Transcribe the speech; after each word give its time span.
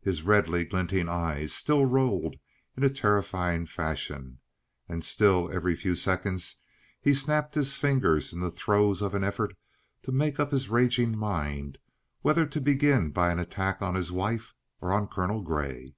His 0.00 0.22
redly 0.22 0.64
glinting 0.64 1.10
eyes 1.10 1.52
still 1.52 1.84
rolled 1.84 2.36
in 2.74 2.82
a 2.84 2.88
terrifying 2.88 3.66
fashion, 3.66 4.38
and 4.88 5.04
still 5.04 5.50
every 5.52 5.76
few 5.76 5.94
seconds 5.94 6.62
he 7.02 7.12
snapped 7.12 7.54
his 7.54 7.76
fingers 7.76 8.32
in 8.32 8.40
the 8.40 8.50
throes 8.50 9.02
of 9.02 9.12
an 9.14 9.24
effort 9.24 9.54
to 10.04 10.10
make 10.10 10.40
up 10.40 10.52
his 10.52 10.70
raging 10.70 11.14
mind 11.18 11.76
whether 12.22 12.46
to 12.46 12.62
begin 12.62 13.10
by 13.10 13.30
an 13.30 13.38
attack 13.38 13.82
on 13.82 13.94
his 13.94 14.10
wife 14.10 14.54
or 14.80 14.90
on 14.90 15.06
Colonel 15.06 15.42
Grey. 15.42 15.88